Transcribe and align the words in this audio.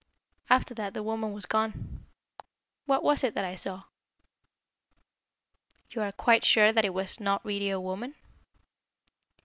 After 0.49 0.73
that, 0.73 0.95
the 0.95 1.03
woman 1.03 1.31
was 1.31 1.45
gone. 1.45 2.07
What 2.87 3.03
was 3.03 3.23
it 3.23 3.35
that 3.35 3.45
I 3.45 3.53
saw?" 3.53 3.83
"You 5.91 6.01
are 6.01 6.11
quite 6.11 6.43
sure 6.43 6.71
that 6.71 6.83
it 6.85 6.95
was 6.95 7.19
not 7.19 7.45
really 7.45 7.69
a 7.69 7.79
woman?" 7.79 8.15